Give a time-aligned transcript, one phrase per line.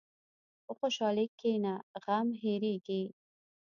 [0.65, 3.03] په خوشحالۍ کښېنه، غم هېرېږي.